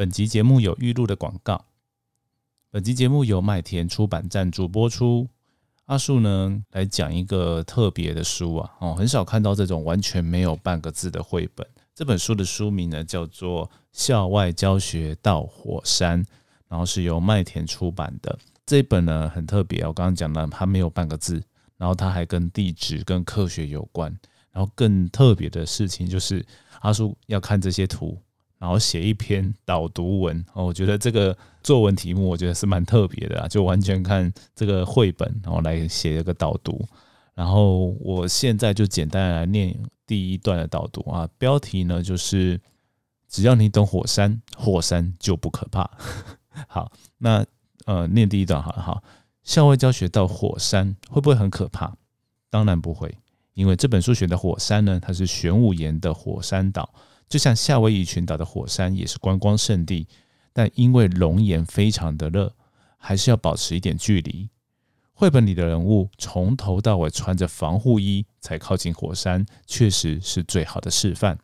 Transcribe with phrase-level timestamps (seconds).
[0.00, 1.62] 本集节目有预录的广告。
[2.70, 5.28] 本集节目由麦田出版赞助播出。
[5.84, 11.66] 阿树呢来讲一个特别的书啊，哦，很少看到这种完全没有半个字的绘本。
[11.94, 16.24] 这本书的书名呢叫做《校外教学到火山》，
[16.66, 18.38] 然后是由麦田出版的。
[18.64, 21.42] 这本呢很特别，我刚刚讲了，它没有半个字，
[21.76, 24.10] 然后它还跟地质、跟科学有关。
[24.50, 26.42] 然后更特别的事情就是
[26.80, 28.18] 阿树要看这些图。
[28.60, 36.86] 然后写一篇导读文哦，我觉得这个作文题目我觉得是蛮特别的啊，就完全看这个绘本，然后来写一个导读。
[37.34, 39.74] 然后我现在就简单来念
[40.06, 42.60] 第一段的导读啊，标题呢就是
[43.28, 45.90] 只要你懂火山，火山就不可怕。
[46.68, 47.42] 好，那
[47.86, 49.02] 呃念第一段好了哈，
[49.42, 51.96] 校外教学到火山会不会很可怕？
[52.50, 53.16] 当然不会，
[53.54, 56.92] 因为这本书选的火山呢，它是玄武岩的火山岛。
[57.30, 60.08] 就像夏威夷群岛的火山也是观光胜地，
[60.52, 62.52] 但因为熔岩非常的热，
[62.98, 64.50] 还是要保持一点距离。
[65.14, 71.38] 绘本里的人物从头到尾穿着防护衣才靠近火山，确实是最好的示范。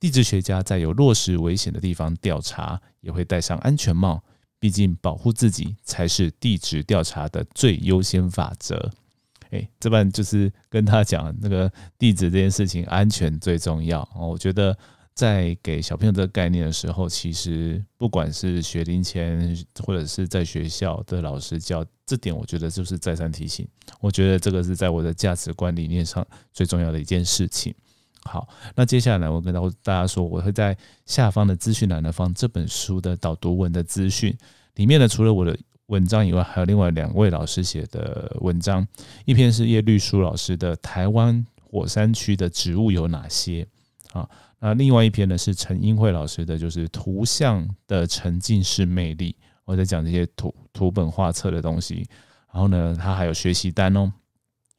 [0.00, 4.24] 地质学家在有落石危险的地方调查，也会戴上安全帽，
[4.58, 8.90] 毕竟保护自己才是地质调查的最优先法则。
[9.50, 14.26] 诶，这半就是跟他讲那个地质这件事情，安全最重要哦。
[14.26, 14.76] 我觉得。
[15.14, 23.66] 在给小朋友这个概念的时候，其实不管是学龄前或者是在学校的老师教，这点我觉得就是再三提醒。
[24.00, 27.74] 我觉得这个是在我的价值观理念上最重要的一件事情。
[28.24, 34.36] 好，那接下来我跟大大家说，我会在下方的资讯栏呢放这本书的导读文的资讯，
[34.76, 38.86] 里面呢除了我的文章以外，还有另外两位老师写的文章，
[39.24, 43.64] 一篇是叶绿书老师的《台湾火山区的植物有哪些》
[44.12, 44.28] 啊。
[44.60, 49.34] 那另外一篇呢是陈英慧老师的，就是图像的沉浸式魅力。
[49.64, 52.06] 我在讲这些图图本画册的东西，
[52.52, 54.12] 然后呢，他还有学习单哦。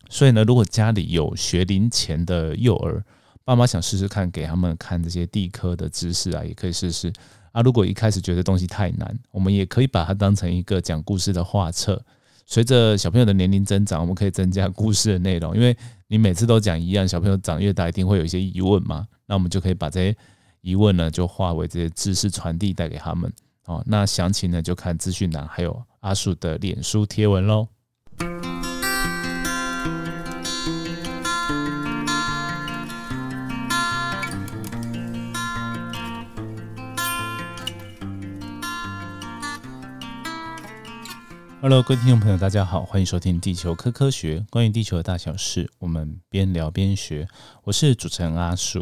[0.10, 3.04] 所以呢，如果家里有学龄前的幼儿，
[3.46, 7.12] 爸妈想试试看，给他们看这些地科的知识啊，也可以试试
[7.52, 7.62] 啊。
[7.62, 12.00] 如果一开始觉得东西太难，我们也可以把它当成一个讲故事的画册。
[12.46, 15.76] 随着小朋友的年龄增长，我们可以增加故事的内容，因为
[16.14, 19.08] 你每次都讲一样，小朋友长越大一定会有一些疑问嘛。
[19.26, 20.16] 那我们就可以把这些
[20.62, 23.34] 疑问呢，就化为这些知识传递带给他们。
[23.66, 27.68] 哦，那详情呢，就看资讯栏还有阿树的脸书贴文喽。
[41.64, 47.26] Hello，各位听众朋友，大家好，欢迎收听《地球科科学》，关于地球的大小事，我们边聊边学。
[47.64, 48.80] 我是主持人阿树，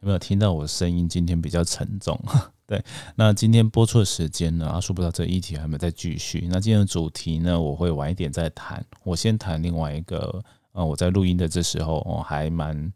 [0.00, 1.06] 有没有听到我的声音？
[1.06, 2.18] 今天比较沉重。
[2.66, 2.82] 对，
[3.16, 4.66] 那今天播出的时间呢？
[4.68, 6.48] 阿树不知道这议题还没有再继续。
[6.50, 7.60] 那今天的主题呢？
[7.60, 8.82] 我会晚一点再谈。
[9.04, 10.42] 我先谈另外一个，
[10.72, 12.90] 呃，我在录音的这时候，哦，还蛮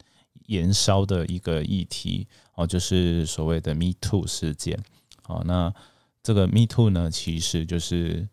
[0.48, 4.82] 燃烧的一个议题哦，就是所谓的 Me Too 事件。
[5.20, 5.70] 好，那
[6.22, 8.26] 这个 Me Too 呢，其实就是。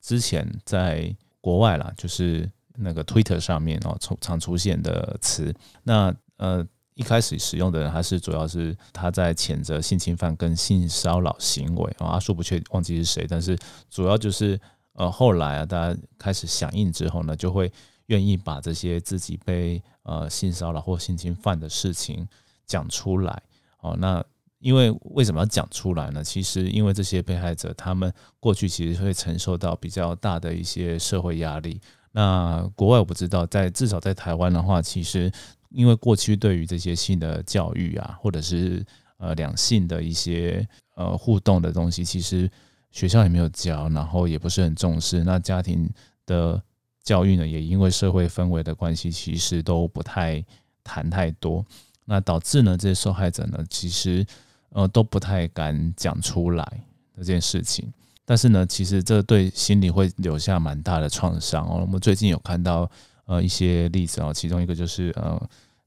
[0.00, 5.54] 之前在国外啦，就是那个 Twitter 上面哦，常常出现的词。
[5.82, 12.08] 那呃，一开始使用的人，他是主要是他在谴责性侵犯跟性骚扰行为啊。
[12.08, 13.58] 阿叔不确忘记是谁，但是
[13.90, 14.58] 主要就是
[14.94, 17.70] 呃，后来啊，大家开始响应之后呢，就会
[18.06, 22.26] 愿意把这些自己被呃性骚扰或性侵犯的事情
[22.66, 23.42] 讲出来
[23.80, 23.96] 哦。
[23.98, 24.24] 那
[24.60, 26.22] 因为为什么要讲出来呢？
[26.22, 31.80] 其实因为这些被害者他们过去其实会承受到比较大的一些社会压力。
[32.12, 35.32] 那国外我不知道，在至少在台湾的话，其实
[35.70, 38.84] 因为过去对于这些性的教育啊，或者是
[39.16, 42.50] 呃两性的一些呃互动的东西，其实
[42.90, 45.24] 学校也没有教，然后也不是很重视。
[45.24, 45.88] 那家庭
[46.26, 46.62] 的
[47.02, 50.44] 教育呢，也因为社会氛围的关系，其实都不太
[50.84, 51.64] 谈太多。
[52.04, 54.26] 那导致呢，这些受害者呢，其实。
[54.72, 56.84] 呃，都不太敢讲出来
[57.16, 57.92] 这件事情，
[58.24, 61.78] 但是呢，其实这对心理会留下蛮大的创伤哦。
[61.80, 62.88] 我们最近有看到
[63.24, 65.40] 呃一些例子哦，其中一个就是呃，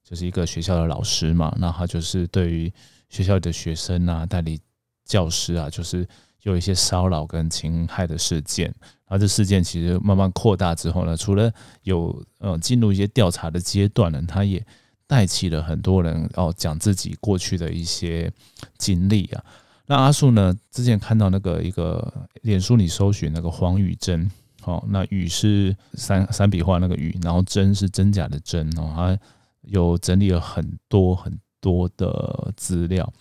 [0.03, 2.71] 就是一个学校的老师嘛，那他就是对于
[3.09, 4.59] 学校的学生啊、代理
[5.05, 6.05] 教师啊，就是
[6.41, 8.67] 有一些骚扰跟侵害的事件。
[9.07, 11.49] 然后这事件其实慢慢扩大之后呢，除了
[11.83, 14.61] 有呃进入一些调查的阶段呢，他也。
[15.07, 18.31] 带起了很多人哦讲自己过去的一些
[18.77, 19.43] 经历啊。
[19.85, 22.11] 那阿树呢，之前看到那个一个
[22.41, 24.31] 脸书里搜寻那个黄宇珍，
[24.63, 29.19] 哦，那宇是三三笔画那个宇，然后真是真假的真哦，他
[29.63, 33.11] 有整理了很多很多的资料，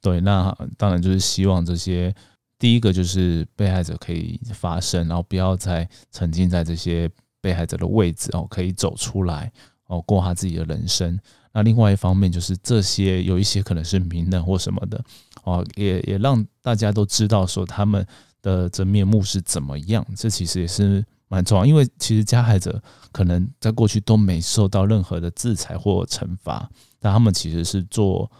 [0.00, 2.14] 对，那当然就是希望这些
[2.58, 7.08] 第一个就是被害者可以发声，然后不要再沉浸在这些
[7.42, 9.52] 被害者的位置哦，可以走出来
[9.88, 11.18] 哦，过他自己的人生。
[11.52, 15.02] 那另外一方面就是这些有一些可能是名人或什么的
[15.42, 18.06] 哦，也也让大家都知道说他们
[18.42, 20.06] 的真面目是怎么样。
[20.14, 22.80] 这其实也是蛮重要，因为其实加害者
[23.10, 26.68] 可能在过去都没受到任何的制裁或惩罚，
[27.00, 28.30] 但他们其实是做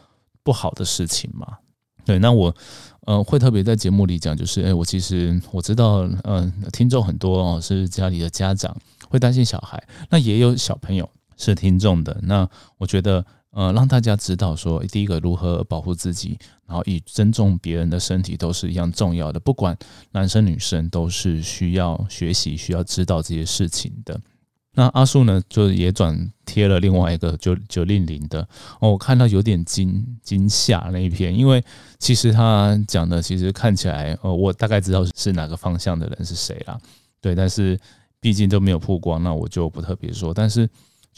[0.45, 1.57] 不好的事情嘛。
[2.05, 2.55] 对，那我
[3.07, 8.77] 呃会特别在节目里讲，就是哎，我其实我知道，嗯，听众很多哦，是家里的家长
[9.09, 11.09] 会担心小孩，那也有小朋友。
[11.39, 12.47] 是听众的，那
[12.77, 16.37] 我觉得，呃，让大家知道说，第一个如何保护自己，
[16.67, 19.79] 然后以尊重别人的身体都是一样重要的，不管
[20.11, 24.21] 男生女生都是需要学习、需要知道这些事情的。
[24.75, 28.47] 那阿树呢，就也转贴了另外一个九九令零的
[28.81, 31.65] 哦，我看到有点惊惊吓那一篇，因为
[31.99, 36.79] 其实他讲的其实看起来，呃，我大概知道是哪个方向的人是谁啦，
[37.21, 37.79] 对，但是
[38.21, 40.69] 毕竟都没有曝光，那我就不特别说，但是。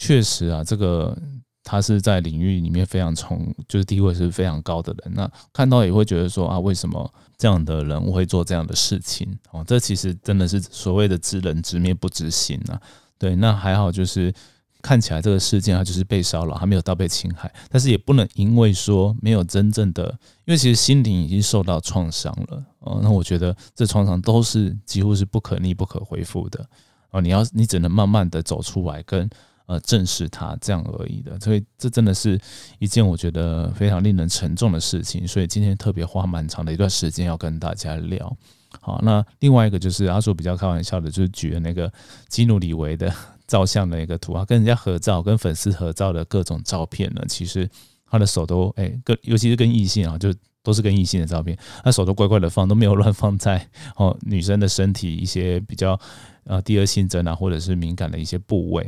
[0.03, 1.15] 确实啊，这个
[1.63, 5.13] 他是在领域里面非常从，就是地位是非常高的人。
[5.13, 9.31] 那看到也会觉得说啊，为什么这样的人会做这样的事情？
[9.51, 12.81] 哦，这其实真的是所谓的知人知面不知心啊。
[13.19, 14.33] 对，那还好，就是
[14.81, 20.09] 看起来这个事件他就是被骚扰，还没有到被侵害，但是也不能因为说没有真正的，
[20.45, 22.65] 因为其实心灵已经受到创伤了。
[22.79, 26.67] 哦，那我觉得这创伤都是几乎是不可逆、不可恢复的。
[27.11, 29.29] 哦，你要你只能慢慢的走出来跟。
[29.71, 32.37] 呃，正视他这样而已的，所以这真的是
[32.77, 35.25] 一件我觉得非常令人沉重的事情。
[35.25, 38.35] 所以今天特别花蛮长的一段时间要跟大家聊。
[38.81, 41.89] 好，那另外一个就是阿叔比较开玩笑的，就是举了那个
[42.27, 43.09] 基努里维的
[43.47, 47.69] 照相的一个图啊，跟人家合照、跟粉丝合照的各种照片呢，其实
[48.09, 50.33] 他的手都哎，跟尤其是跟异性啊，就
[50.63, 53.65] 都是跟异性的照片，他手都乖乖的放，都没有 乱放在
[53.95, 55.97] 哦女生的身体一些比较
[56.43, 58.85] 呃第二性征啊，或者是敏感的一些部位。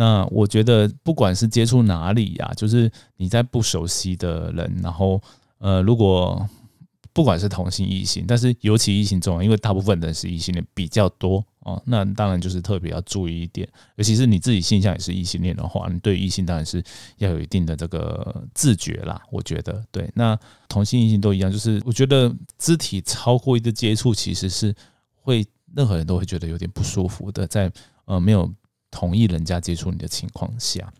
[0.00, 5.20] 那我觉得，不管是接触哪里呀，就是你在不熟悉的人，然后
[5.58, 6.48] 呃，如果
[7.12, 16.82] 不管是同性异性，但是尤其异性重要，因为大部分人是异性恋比较多哦，那当然就是特别要注意一点，尤其是你自己性向也是异性恋的话，你对异性当然是
[17.18, 19.20] 要有一定的这个自觉啦。
[19.30, 20.34] 我觉得对，那
[20.66, 24.74] 同性异性都一样，就是我觉得肢体超过一个接触，其实是
[25.12, 25.46] 会
[25.76, 27.70] 任何人都会觉得有点不舒服的，在
[28.06, 28.50] 呃没有。
[28.90, 30.92] 同意人家接触你的情况下，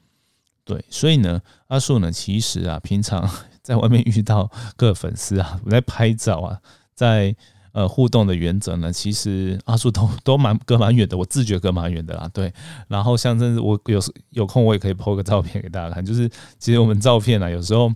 [0.64, 3.28] 对，所以呢，阿树呢，其实啊，平常
[3.62, 6.60] 在外面遇到各粉丝啊，在拍照啊，
[6.94, 7.34] 在
[7.72, 12.52] 呃互动的原则呢，其实阿树都都蛮隔蛮远的，我自觉隔蛮远的啦，对。
[12.86, 16.28] 然后像甚至我有时有空，我也可以 po 个照片给大家看，就是
[16.58, 17.92] 其实我们照片啊，有时候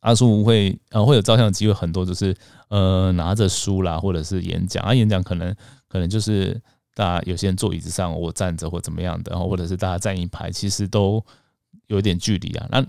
[0.00, 2.34] 阿树会呃会有照相的机会很多，就是
[2.68, 5.54] 呃拿着书啦，或者是演讲啊，演讲可能
[5.88, 6.58] 可能就是。
[6.94, 11.24] 大家有些人坐椅子上，我站着或怎么样的，然后或者是大家站一排，其实都
[11.86, 12.66] 有点距离啊。
[12.70, 12.84] 那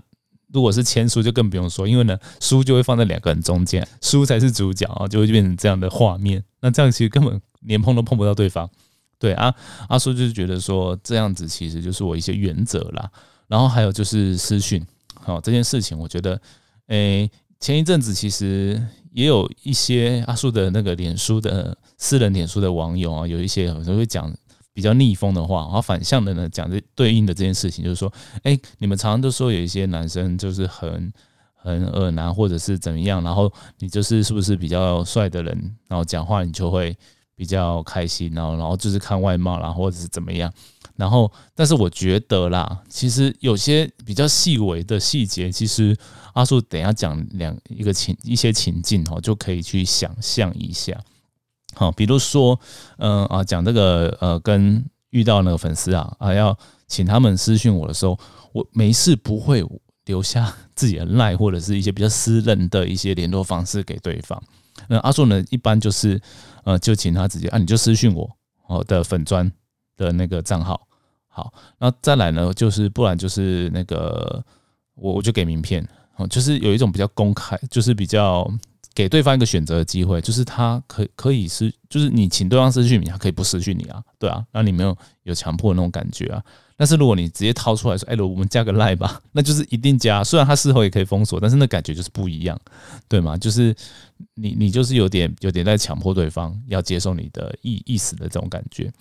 [0.52, 6.44] 如果是签书，就更不用说，因为呢，书就会放在两个人中间，书才是主角啊，就会变成这样的画面。
[6.60, 8.68] 那这样其实根本连碰都碰不到对方。
[9.18, 9.54] 对啊，
[9.88, 13.10] 阿叔就是觉得说这样子其实就是我一些原则啦。
[13.48, 14.84] 然后还有就是私讯，
[15.14, 16.40] 好这件事情，我觉得，
[16.88, 17.30] 诶，
[17.62, 18.78] 前一阵子其实。
[19.14, 24.34] 也有一些阿叔的那个脸书的私人脸书的网友啊，有一些可能会讲
[24.72, 28.10] 比较逆风的话，然后反向的呢讲这对应的这件事情，就是说，
[28.42, 31.12] 哎，你们常常都说有一些男生就是很
[31.54, 36.96] 很恶男或者是怎么样，然后你就是是不是比较帅的人，然后讲话你就会
[37.42, 40.48] 比较开心，然后然后就是看外貌啦，或者是怎么样。
[40.94, 45.96] 然后，但是我觉得啦，其实有些比较细微的细节，其实
[46.34, 50.96] 阿叔等下讲两一个情一些情境哦，就可以去想象一下。
[51.74, 52.60] 好，比如说，
[52.98, 56.56] 嗯啊，讲这个呃，跟遇到那个粉丝啊啊，要
[56.86, 58.16] 请他们私讯我的时候，
[58.52, 59.64] 我没事不会
[60.04, 64.40] 留下自己的赖或者是一些比较私人的一些联络方式给对方。
[64.86, 66.20] 那阿叔呢，一般就是
[66.64, 68.30] 呃，就请他直接啊，你就私信我
[68.66, 69.50] 哦的粉砖。
[69.94, 70.88] 的那个账号，
[71.28, 74.42] 好，那再来呢，就是不然就是那个
[74.94, 78.50] 我我就给名片，哦，就是有一种比较公开，就是比较
[78.94, 86.42] 给对方一个选择的机会，就是他可可以是，就是你请对方失去你，他可以不失去你啊，对啊，那你没有有强迫那种感觉啊。
[86.76, 90.24] 但是如果你直接掏出来说，哎，我们加个赖吧， 那就是一定加。
[90.24, 92.58] 虽然他事后也可以封锁，但是那感觉就是不一样，
[93.08, 93.36] 对吗？
[93.36, 93.74] 就是
[94.34, 98.92] 你你就是有点有点在强迫对方要接受你的意意思的这种感觉。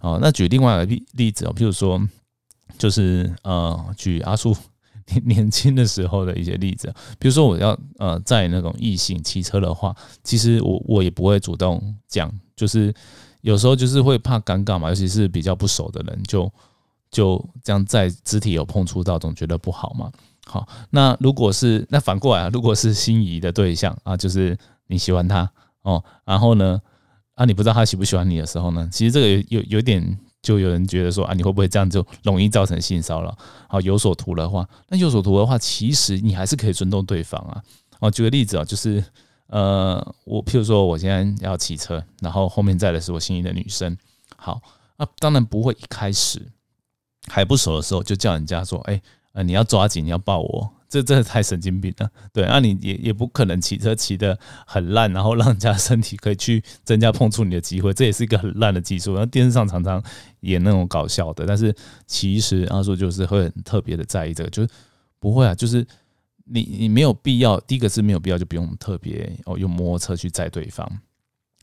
[0.00, 2.00] 哦，那举另外一个例例子哦，譬如说，
[2.78, 4.56] 就是呃，举阿叔
[5.24, 12.92] 年轻的时候的一些例子，比如说我要呃在那种异性骑车的话，其实我我也不会主动讲，就是
[13.40, 16.52] 有时候就是会怕尴尬嘛，尤其是比较不熟的人，就
[17.10, 20.10] 就这样在肢体有碰触到，总觉得不好嘛。
[20.44, 25.50] 好，那如果是那反过来啊，如果是心仪的对象啊，就是你喜欢他
[25.82, 26.80] 哦，然后呢
[27.34, 30.18] 啊你不知道他喜不喜欢你的时候呢，其实这个有有有点。
[30.40, 33.36] 就有人觉得说啊，你会不会这样就容易造成性骚扰？
[33.68, 37.62] 好，有所图的话，那有所图的话，其实你还是可以尊重对方啊。
[38.00, 39.04] 哦，举个例子啊，就是
[39.48, 43.96] 呃，我譬如说我现在要骑车，然后后面载的是我心仪的女生。
[44.36, 44.60] 好，
[44.96, 46.40] 那当然不会一开始
[47.26, 49.02] 还不熟的时候就叫人家说，哎，
[49.32, 50.70] 呃，你要抓紧，你要抱我。
[50.88, 59.12] 这真的太神经病了，对，那你也也不可能骑车骑得很烂，然后让人家身体可以去增加碰触你的机会， 这也是一个很烂的技术。
[59.12, 60.02] 然后电视上常常
[60.40, 61.74] 演那种搞笑的，但是
[62.06, 64.68] 其实阿叔就是会很特别的在意这个，就是
[65.18, 65.86] 不会啊，就是
[66.44, 70.90] 你你没有必要，第一个是没有必要就不用特别哦用摩托车去载对方。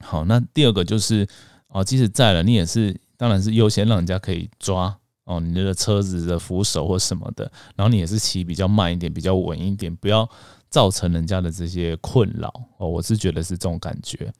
[0.01, 1.25] 好，那第二个就是
[1.69, 4.95] 哦，即使载了，你也是当然是优先让人家可以抓。
[5.25, 10.27] 哦，你的车子的扶手或什么的，然后你也是骑比较慢一点，比较稳一点，不要
[10.69, 12.47] 造成人家的这些困扰。
[12.77, 14.31] 哦，我是觉得是这种感觉。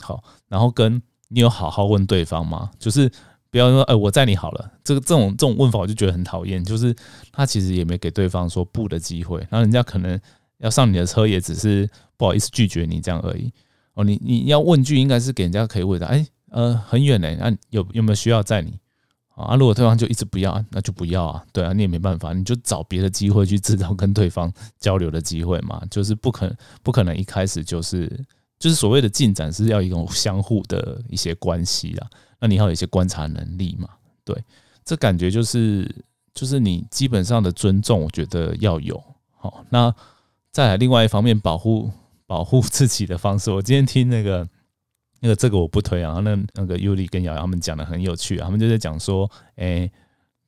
[0.00, 2.70] 好，然后跟你有好好问对方吗？
[2.78, 3.10] 就是
[3.50, 4.70] 不要说，哎，我载你好了。
[4.82, 6.62] 这个这种这种问法，我就觉得很讨厌。
[6.62, 6.94] 就是
[7.32, 10.20] 他其实也没给对方说不的机会，然后人家可能
[10.58, 13.50] 要上你的车，也只是不好意思拒绝你这样而已。
[13.94, 16.06] 哦，你你要问句，应该是给人家可以问的。
[16.06, 18.78] 哎，呃，很远呢，那有有没有需要载你？
[19.34, 21.44] 啊，如果对方就一直不要，那就不要啊。
[21.52, 25.82] 对啊，你也没办法，你就找别的机会去制造跟对方交流的机会嘛。
[25.90, 28.08] 就是不可不可能一开始就是
[28.58, 32.06] 就是所谓的进展是要一种相互的一些关系啊。
[32.38, 33.88] 那你要有一些观察能力嘛。
[34.24, 34.40] 对，
[34.84, 35.92] 这感觉就是
[36.32, 39.02] 就是你基本上的尊重，我觉得要有。
[39.36, 39.92] 好，那
[40.52, 41.90] 再来另外一方面保护
[42.26, 44.48] 保护自己的方式，我今天听那个。
[45.24, 49.90] 那个这个我不推啊，那那个尤里跟瑶瑶他们讲的很有趣啊，他们就在讲说，哎，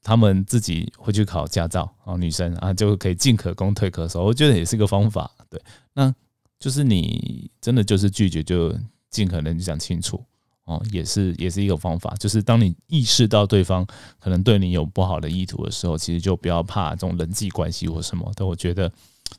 [0.02, 5.30] 他们自己会去考驾照啊，女生啊就可以进可攻退可守，我觉得也是个方法。
[5.48, 5.58] 对，
[5.94, 6.14] 那
[6.58, 8.70] 就是你真的就是拒绝，就
[9.08, 10.22] 尽可能讲清楚
[10.64, 12.14] 哦，也是也是一个方法。
[12.20, 13.86] 就是当你意识到对方
[14.18, 18.44] 可能对你有不好的意图的时候，其实就不要怕这种人际关系或什么的。
[18.44, 18.92] 我觉得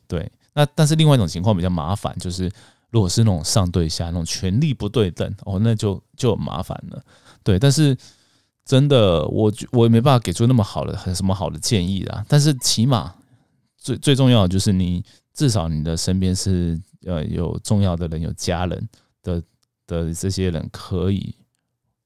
[0.07, 2.51] 对，那但是另外一种情况比较麻烦，就是。
[2.89, 7.03] 如果是那种上对下那种权力不对等哦，那就就麻烦了。
[7.43, 7.95] 对，但是
[8.63, 12.25] 真的，我我也没办法给出那么好的很什么好的建议啦。
[12.27, 13.13] 但是起码
[13.77, 15.03] 最最重要的就是你
[15.33, 18.89] 至少你的身边是呃有重要的人，有家人
[19.21, 19.41] 的
[19.85, 21.35] 的这些人可以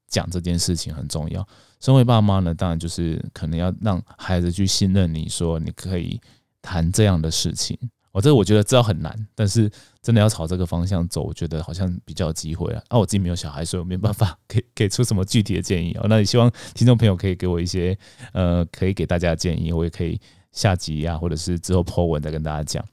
[0.08, 1.46] 讲这件事情很重要。
[1.80, 6.20] 身为爸妈呢，当然就是可能要让孩子去信任你说你可以
[6.60, 7.78] 谈这样的事情。
[8.12, 9.70] 我这我觉得知道很难，但是
[10.02, 12.82] 真的要朝这个方向走，我觉得好像比较有机会啊。
[12.88, 16.06] 啊，我自己没有小孩，所以我没办法给给出什么具体的建议哦。
[16.10, 17.96] 那也希望听众朋友可以给我一些
[18.34, 20.20] 呃，可以给大家建议，我也可以
[20.52, 22.84] 下集啊，或者是之后 po 文再跟大家讲。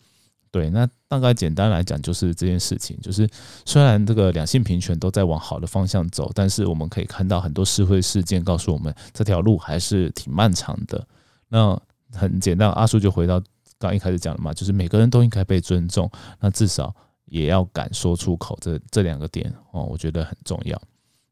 [0.52, 3.30] 对，那大概简单来讲就是这件事情，就是
[3.66, 11.06] 虽然这个两性平权都在往好的方向走，但是我们可以看到很多社会事件告诉我们，这条路还是挺漫长的。
[11.50, 11.78] 那
[12.14, 13.44] 很简单，阿叔就回到。
[13.80, 16.94] 刚一开始讲的嘛，就是每个人都应该被尊重，那至少
[17.26, 20.80] 也要敢说出口，这这两个点哦，我觉得很重要。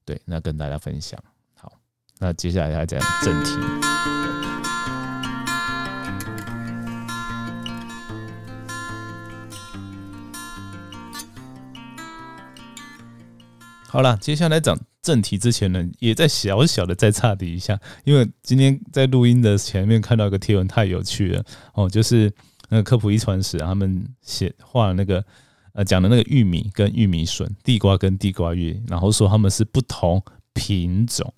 [0.05, 1.21] 对，那跟大家分享。
[1.55, 1.71] 好，
[2.17, 4.36] 那接下来来讲正题。
[13.97, 22.31] 好了，接下来讲正题之前呢，也在小小的再岔题一下，因为今天在录音的前面看到一个贴文，太有趣了哦，就是
[22.69, 25.25] 那个科普一传十，他们写画那个
[25.73, 30.23] 呃讲的那个玉米跟玉米笋，地瓜跟地瓜叶，然后说他们是不同
[30.53, 31.33] 品种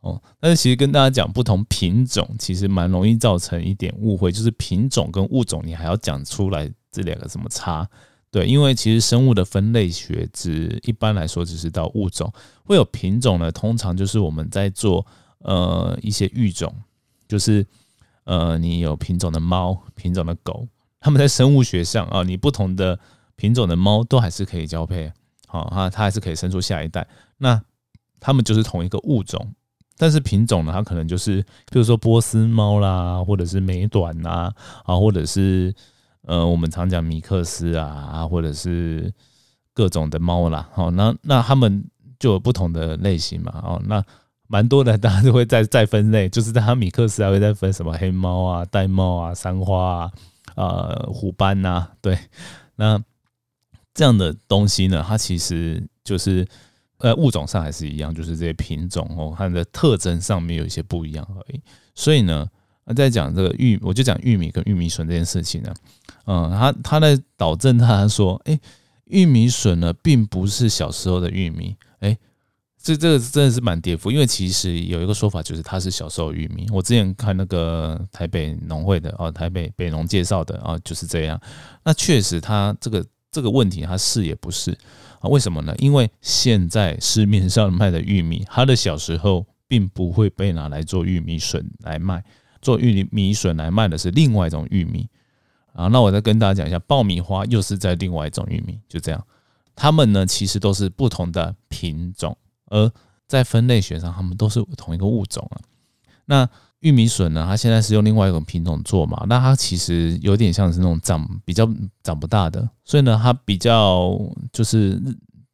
[0.00, 7.86] 哦，但是其实跟大家讲不同品种，其实蛮容易造成一点误会，就是品种跟物种，你还要讲出来这两个怎么差。
[8.30, 12.30] 对，因为其实生物的分类学只一般来说只是到物种，
[12.62, 13.50] 会有品种呢。
[13.50, 15.06] 通常就是我们在做
[15.38, 16.70] 呃一些育种，
[17.26, 17.66] 就是
[18.24, 20.68] 呃你有品种的猫、品种的狗，
[21.00, 22.98] 它们在生物学上啊，你不同的
[23.34, 25.10] 品种的猫都还是可以交配，
[25.46, 27.08] 好它它还是可以生出下一代。
[27.38, 27.58] 那
[28.20, 29.54] 它们就是同一个物种，
[29.96, 31.40] 但是品种呢，它可能就是
[31.72, 34.52] 比如说波斯猫啦，或者是美短呐，
[34.84, 35.74] 啊，或者是。
[36.28, 39.10] 呃，我们常讲米克斯啊，或者是
[39.72, 41.82] 各种的猫啦，好，那那他们
[42.18, 44.04] 就有不同的类型嘛，哦，那
[44.46, 50.12] 蛮多的，大家都会再再分类， 就是在它米克斯还会再分什么黑猫啊、玳瑁啊、三花啊，
[50.54, 52.18] 呃虎斑呐，对，
[52.76, 53.02] 那
[53.94, 56.46] 这样的东西呢，它其实就是
[56.98, 61.62] 呃物种上还是一样，就是这些品种哦，它的特征上面有一些不一样而已。
[61.94, 62.46] 所以呢，
[62.88, 65.72] 那在讲这个玉，我就讲玉米跟玉米笋这件事情呢，
[66.24, 68.58] 嗯，他他在导正他说，哎，
[69.04, 72.18] 玉米笋呢，并不是小时候的玉米，哎。
[72.80, 76.64] 这这个真的是蛮跌幅，因为其实有一个说法就是它是小时候玉米。
[76.70, 81.38] 我之前看那个台北农会的哦，台北北农介绍的啊，就是这样。
[81.84, 84.70] 那确实，它这个这个问题，它是也不是
[85.18, 85.28] 啊？
[85.28, 85.74] 为什么呢？
[85.78, 92.22] 因为现在市面上卖的玉米，它的小时候并不会被拿来做玉米笋来卖，
[92.60, 95.08] 做玉米米笋来卖的是另外一种玉米
[95.72, 95.88] 啊。
[95.88, 99.24] 那我再跟大家讲一下，爆米花又是在另外一种玉米，就这样。
[99.74, 102.36] 它们呢，其实都是不同的品种。
[102.66, 102.90] 而
[103.26, 105.60] 在分类学上，它们都是同一个物种啊。
[106.26, 106.48] 那
[106.80, 107.44] 玉米笋呢？
[107.48, 109.24] 它现在是用另外一种品种做嘛？
[109.28, 111.68] 那它其实有点像是那种长比较
[112.02, 114.16] 长不大的，所以呢，它比较
[114.52, 115.00] 就是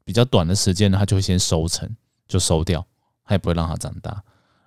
[0.04, 1.88] 比较短的时间呢，它就会先收成，
[2.26, 2.84] 就收掉，
[3.24, 4.22] 它也不会让它长大。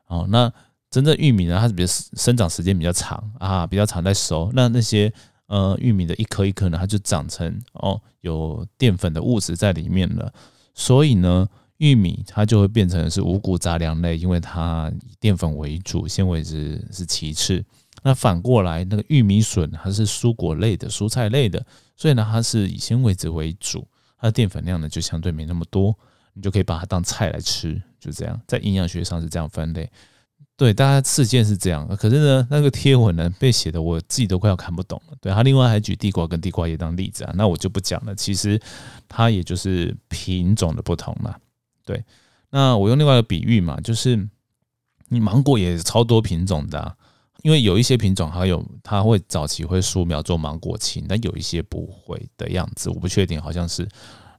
[0.08, 0.51] 哦，那
[0.89, 4.51] 真正玉米呢，它是比较生长时间比较长啊，比较长在熟。
[4.53, 5.12] 那那些
[5.48, 10.34] 呃玉米的一颗一颗呢，它就长成哦有淀粉的物质在里面了，
[10.74, 11.48] 所以呢。
[11.79, 17.63] 玉米它就会变成是五谷杂粮类，因为它以淀粉为主，纤维质是其次。
[18.01, 21.63] 那反过来，那个玉米笋它是蔬果类的、蔬菜类的，
[21.96, 25.96] 所以呢，它是以纤维质为主，它的淀粉量呢就相对没那么多，
[26.34, 29.88] 你就可以把它当菜来吃，就这样，在营养学上是这样分类。
[30.58, 35.16] 对，大家事件是这样，可是呢，那个贴文呢被写的我自己都快要看不懂了。
[35.22, 38.16] 对他另外还举地瓜跟地瓜叶当例子啊，那我就不讲了。
[38.16, 38.60] 其实
[39.08, 41.36] 它也就是品种的不同嘛。
[41.86, 42.04] 对，
[42.50, 44.28] 那我用另外一个比喻嘛，就是
[45.10, 46.98] 你芒果也超多品种的，
[47.44, 53.88] 因为有一些品种还有它会早期会树苗做芒果青，但有一些不会的样子，我不确定，好像是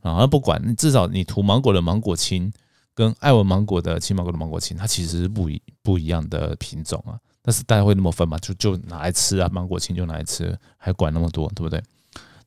[0.01, 0.27] 啊。
[0.27, 2.53] 不管至少你涂芒果的芒果青
[2.99, 7.15] 跟爱文芒果的青芒果的芒果青，它其实是不一不一样的品种啊。
[7.41, 8.37] 但是大家会那么分嘛？
[8.39, 11.81] 就就拿来吃啊，芒果青就拿来吃，还管那么多，对不对？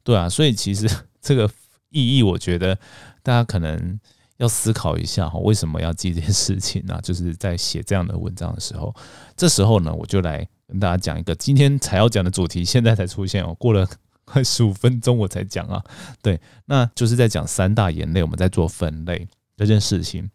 [0.03, 0.89] 对啊，所以其实
[1.21, 1.49] 这个
[1.89, 2.77] 意义，我觉得
[3.23, 3.97] 大家可能。
[4.37, 6.99] 要思考一下哈，为什么要记这件事情呢？
[7.03, 8.91] 就是在写这样的文章的时候，
[9.37, 13.87] 这时候呢，我就来跟大家讲一个今天才要讲的主题，现在才出现哦，过了
[14.25, 15.79] 快十五分钟我才讲啊。
[16.23, 20.27] 对，那就是在讲三大眼泪，我们在做分类这件事情。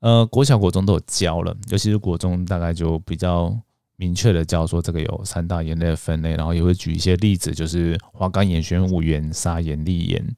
[0.00, 3.56] 呃，国小、国中都有教了，尤其是国中，大概就比较
[3.96, 10.36] 明确的教说这个有三大眼泪的分类，然后也会举一些例子，就是花岗岩、玄武岩、砂岩、砾岩，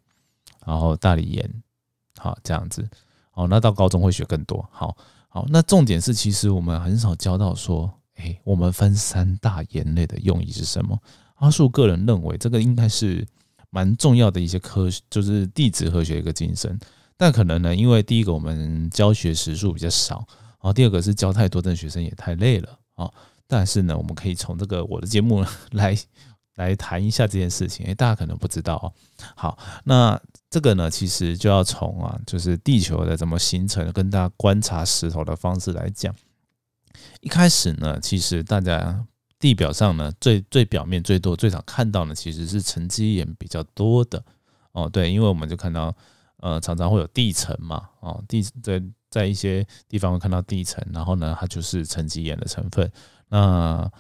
[0.67, 1.63] 然后大理岩。
[2.19, 2.89] 好，这样子，
[3.31, 4.69] 好，那到高中会学更多。
[4.71, 4.97] 好，
[5.29, 10.97] 好，那重点是，其实我们很少教到说，哎，我们分三大眼类的用意是什么？
[11.37, 13.27] 阿树个人认为，这个应该是
[13.71, 16.79] 蛮重要的一些科学，就是地质科学一个精神。
[17.17, 23.11] 但可能呢，因为第一个我们教学时数比较少，然后第二个是教太多，的学生也太累了啊。
[23.47, 25.97] 但是呢，我们可以从这个我的节目来
[26.57, 27.87] 来谈一下这件事情。
[27.87, 28.93] 哎，大家可能不知道哦。
[29.35, 30.21] 好，那。
[30.53, 36.15] 这个呢，其实就要从啊，就是地球的怎么形成，跟大家观察石头的方式来讲。
[37.23, 39.03] 一开始呢，其实大家
[39.39, 44.23] 地表上呢，最最表面最多最早看到呢，其实是沉积岩比较多的
[44.73, 44.87] 哦。
[44.91, 45.97] 对，因为我们就看到
[46.43, 52.93] 呃，常常会有地层嘛，哦，地在在一些地方会看到地层，然后呢，它就是沉积岩的成分。
[53.31, 53.91] 那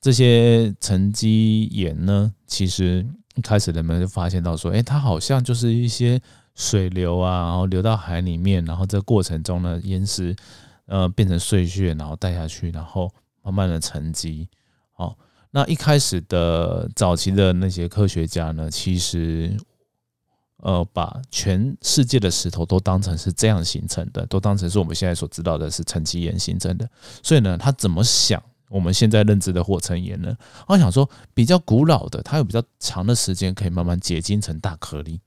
[0.00, 3.04] 这些沉积岩呢，其实。
[3.36, 6.18] 一开始人们就发现到说，哎，它好像就是一些
[6.54, 10.34] 水流啊，然后流到海里面，然后这过程中呢，岩石
[10.86, 14.48] 呃变成碎屑，然后带下去，然后慢慢的沉积。
[14.94, 15.18] 好，
[15.50, 19.54] 那一开始的早期的那些科学家呢，其实
[20.58, 26.88] 呃把全世界的石头都当成是这样形成的，都当成是我们现在所知道的是沉积岩形成的。
[27.22, 28.42] 所以呢，他怎么想？
[28.68, 35.20] 我们现在认知的火成岩呢，我想说比较古老的，它有比较长的时间可以慢慢结晶成大颗粒。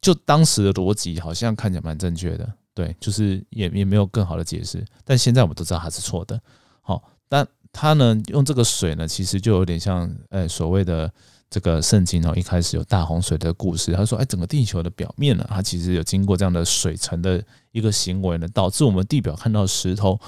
[0.00, 4.84] 就当时的逻辑好像看起来蛮正确的，对，就是也也没有更好的解释。
[5.04, 6.40] 但现在我们都知道它是错的。
[6.82, 11.08] 好，但它呢用这个水呢，其实就有点像呃所谓的
[11.50, 13.92] 这个圣经哦，一开始有大洪水的故事。
[13.92, 20.18] 他说，哎，整个地球的表面呢，它其实有经过这样的水层的一个行为呢，导致我们地表看到石头。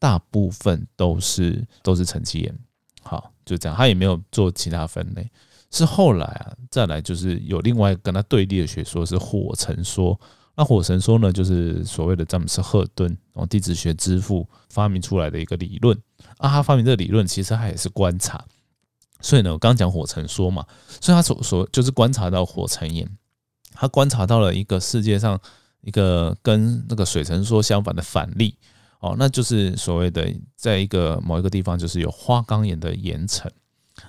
[0.00, 2.58] 大部分都是都是沉积岩，
[3.02, 5.28] 好，就这样，他也没有做其他分类。
[5.72, 10.16] 是后来啊，再来就是有另外跟他对立的学说是火成说。
[10.56, 16.00] 那火成说呢，就是所谓的詹姆斯赫顿，然后地质学之父发明出来的一个理论。
[16.36, 18.44] 啊，他发明这个理论，其实他也是观察，
[19.20, 20.66] 所以呢，我刚讲火成说嘛，
[21.00, 23.08] 所以他所所就是观察到火成岩，
[23.72, 25.40] 他观察到了一个世界上
[25.82, 28.56] 一个跟那个水成说相反的反例
[29.00, 33.50] 哦，那就是所谓的在一个某一个地方就是有花岗岩的岩层，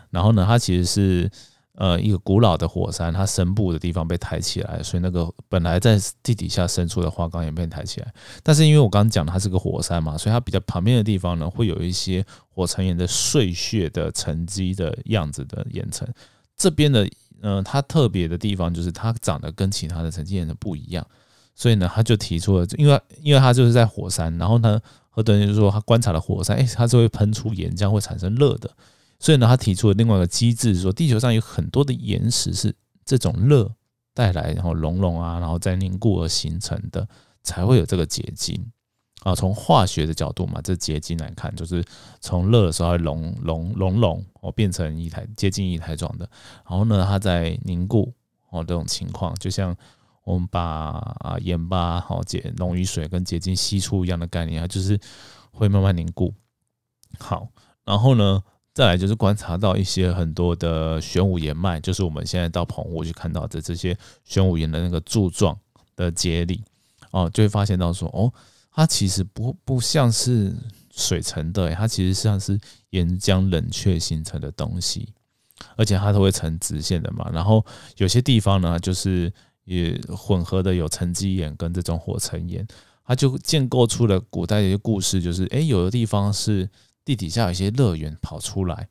[0.09, 1.31] 然后呢，它其实是。
[1.79, 8.13] 呃，一个古老的火山，它深部的地方被抬起来，所以那个本来在地底下深处的花岗岩被抬起来。
[8.43, 16.05] 但是因为我刚刚讲它是个火山嘛，所以它比较旁边的地方呢，会有一些火成岩的碎屑的沉积的样子的岩层。
[16.57, 17.09] 这边的，
[17.41, 21.07] 呃，它特别的地方就是它长得跟其他的沉积岩的不一样，
[21.55, 24.77] 所以呢，他就提出了，因为因为它就是在火山，然后呢，
[25.09, 28.69] 和德就说他观察了火山，哎，它是会喷出岩浆，会产生热的。
[29.19, 33.69] 所以呢，他提出了另外一个机制，说地球上有很多的岩石是这种热
[34.13, 37.05] 带来，然后熔融啊，然后再凝固而形成的，
[37.43, 38.71] 才会有这个结晶
[39.23, 39.35] 啊。
[39.35, 41.83] 从化学的角度嘛，这结晶来看，就是
[42.21, 46.29] 从热的时候熔熔熔融哦，变成一台接近一台状的，
[46.69, 48.13] 然后呢，它在凝固
[48.51, 49.75] 哦这种情况，就像
[50.23, 50.61] 我们把
[51.19, 54.97] 啊盐巴好解溶于水跟结晶析出一样的概念，它就是
[55.51, 56.33] 会慢慢凝固。
[57.19, 57.49] 好，
[57.83, 58.41] 然后呢？
[58.79, 65.59] 再来就是观察到一些很多的玄武岩脉，就是我们现在到澎湖去看到的这些玄武岩的那个柱状
[65.97, 66.63] 的节理
[67.11, 68.31] 哦，就会发现到说哦，
[68.71, 70.55] 它其实不不像是
[70.95, 72.57] 水成的，它其实像是
[72.91, 75.09] 岩浆冷却形成的东西，
[75.75, 77.29] 而且它都会成直线的嘛。
[77.33, 77.65] 然后
[77.97, 79.29] 有些地方呢，就是
[79.65, 82.65] 也混合的有沉积岩跟这种火成岩，
[83.05, 86.69] 它就建构出了古代的一些故事，就是诶，有的地方是。
[87.05, 88.87] 地底下有一些热源跑出来，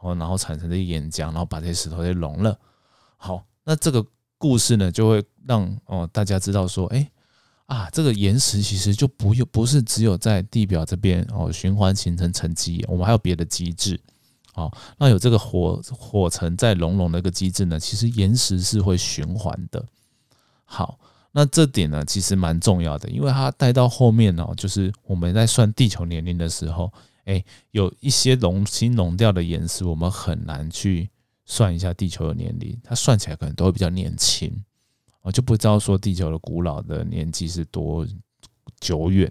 [0.00, 2.58] 哦，然后产生的岩浆，然后把这些石头给融了。
[3.16, 4.04] 好，那这个
[4.36, 7.10] 故事呢，就会让哦大家知道说，哎
[7.66, 13.98] 啊，这个岩石其实就不用不是只有在地表这边哦循环形成沉积，我们还有别的机制。
[14.54, 19.82] 哦，那有这个火火层在熔融的一个机制呢，其实岩石是会循环的。
[20.64, 20.98] 好，
[21.30, 26.92] 那这点呢其实蛮重要的，因为它带到后面哦，就是我们在算地球年龄的时候。
[27.24, 31.08] 哎，有一些融新融掉的岩石，我们很难去
[31.44, 34.52] 算一下地球的年龄，它算起来可能都会比较年轻，
[35.20, 38.04] 我就不知道说地球的古老的年纪是多
[38.80, 39.30] 久远。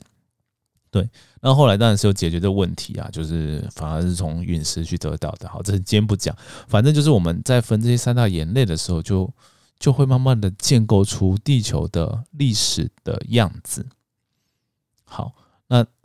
[0.90, 1.10] 对，
[1.42, 5.50] 那后来当然是有解决的问题啊，就是反而是从陨石去得到的。
[5.50, 6.34] 好，这是今天不讲，
[6.68, 9.34] 反正就是我们在分这些三大岩类的时候，就
[9.80, 13.86] 就会慢慢的建构出地球的历史的样子。
[15.04, 15.34] 好。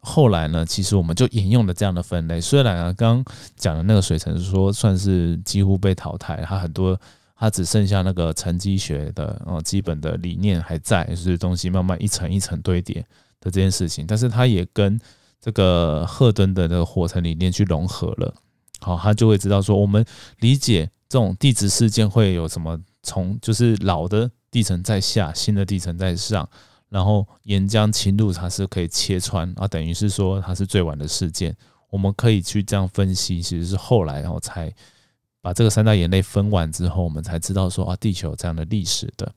[0.08, 0.64] 后来呢？
[0.64, 2.40] 其实我们就沿用了这样的分类。
[2.40, 6.96] 虽然啊，刚刚讲的那个水层说算是几乎被淘汰，它很多
[7.34, 13.00] 它只剩下那个沉积学的哦基本的理念还在，就是东西慢慢一层一层堆叠
[13.40, 14.06] 的这件事情。
[14.06, 14.96] 但是它也跟
[15.40, 18.32] 这个赫顿的那个火层理念去融合了。
[18.78, 20.06] 好，他就会知道说，我们
[20.38, 26.48] 理解这种地质事件会有什么，从就是老的地层在下，新的地层在上。
[26.96, 31.54] 然后岩浆侵入，它是可以切穿啊，等于是说它是最晚的事件。
[31.90, 34.72] 我们可以去这样分析，其实是后来然后才
[35.42, 39.30] 把这个三大眼泪分完之后，我们才知道说啊，地球有这样的历史的。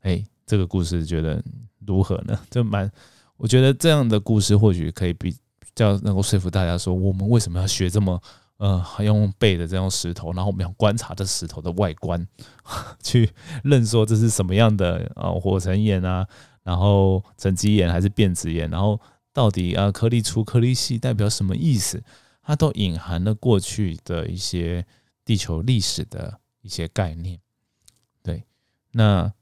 [0.00, 1.40] 哎，这个故事觉得
[1.86, 2.36] 如何呢？
[2.50, 2.90] 就蛮，
[3.36, 5.32] 我觉得这样的故事或许可以比
[5.76, 8.20] 较能够说服大家说，我们为什么要学这么
[8.56, 12.26] 呃还用背的这样石头，然后我们要观察这石头的外观，
[13.04, 13.30] 去
[13.62, 16.26] 认说这是什么样的啊火成岩啊。
[16.62, 19.00] 然后沉积岩还是变质岩，然后
[19.32, 22.02] 到底啊颗粒粗颗粒细代表什么意思？
[22.42, 24.84] 它都隐含了过去的一些
[25.24, 27.38] 地球历史的一些概念。
[28.22, 28.44] 对，
[28.90, 29.32] 那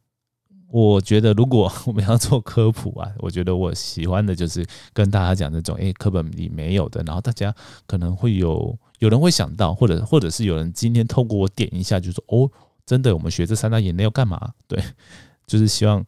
[0.68, 7.54] 我觉得如果我们要做科普啊，我觉得我喜欢的就是跟大家讲这种，诶，课本里没有的，然后大家
[7.86, 12.50] 可能会有有人会想到，或者或者是有人今天透过我点一下，就说哦，
[12.84, 14.52] 真的，我们学这三大眼泪要干嘛？
[14.68, 14.82] 对，
[15.46, 16.04] 就是希望。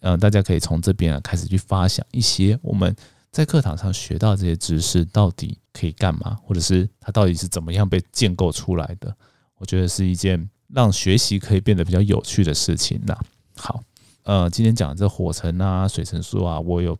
[0.00, 2.94] 嗯，大家可以从这边啊开始去发想一些我们
[3.30, 9.14] 在课堂上学到这些知识到底可以干嘛，或者是它到底是怎么样被建构出来的？
[9.56, 13.16] 我觉得是一件让学习可以变得比较有趣的事情呐。
[13.56, 13.82] 好，
[14.22, 16.98] 呃，今天讲这火城啊、水城说啊，我有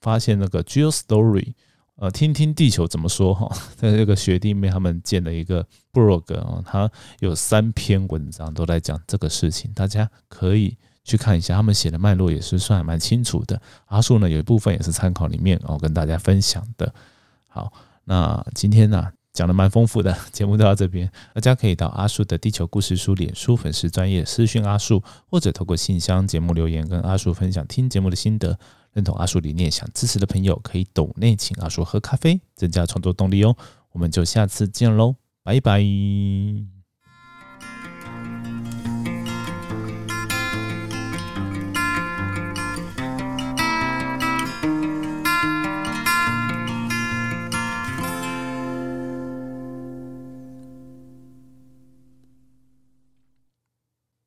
[0.00, 1.52] 发现那个 Geo Story，
[1.96, 10.76] 呃，听听地球怎么说哈， 在这个学弟妹他们建了一个 blog 啊，它有三篇文章都在讲这个事情，大家可以。
[11.08, 13.60] 去看一下，他们写的脉络也是算蛮清楚的。
[13.86, 16.92] 阿树呢，有一部分也是参考里面哦，跟大家分享的。
[17.48, 17.72] 好，
[18.04, 21.10] 那今天呢讲的蛮丰富的，节目就到这边。
[21.32, 28.58] 大家可以到阿树的地球故事书脸书粉丝专业私讯阿树，或者透过信箱节目留言跟阿树分享听节目的心得。
[28.94, 33.54] 认同阿树理念想支持的朋友，可以抖内请阿树喝咖啡，增加创作动力哦。
[33.92, 35.14] 我们就下次见喽。
[35.44, 36.77] 拜拜。